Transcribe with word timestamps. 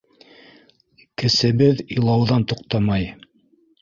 Кесебеҙ 1.23 1.83
илауҙан 1.99 2.47
туҡтамай: 2.55 3.07